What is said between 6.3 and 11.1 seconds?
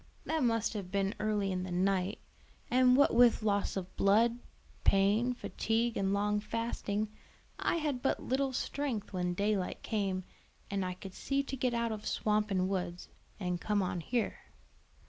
fasting, I had but little strength when daylight came and I